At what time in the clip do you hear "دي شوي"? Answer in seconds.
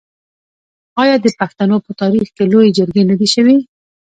3.19-3.57